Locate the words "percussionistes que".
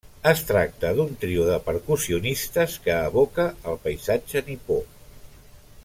1.67-2.97